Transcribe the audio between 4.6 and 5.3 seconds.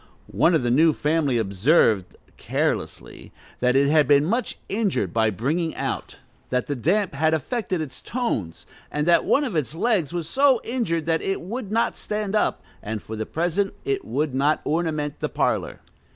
injured by